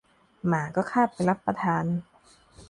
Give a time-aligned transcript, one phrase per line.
[0.47, 1.85] หมาก็คาบไปรับประทาน